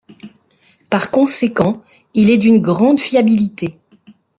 [0.89, 1.83] Par conséquent
[2.15, 3.77] il est d'une grande fiabilité.